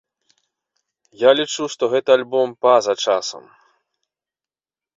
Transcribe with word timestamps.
Я 1.23 1.31
лічу, 1.39 1.63
што 1.75 1.83
гэты 1.93 2.09
альбом 2.17 2.55
па-за 2.67 2.93
часам. 3.05 3.43